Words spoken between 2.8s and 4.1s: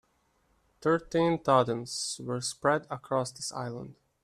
across this island.